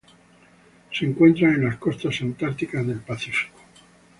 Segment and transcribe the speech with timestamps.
[0.91, 3.59] Se encuentran en las costas antárticas del Pacífico.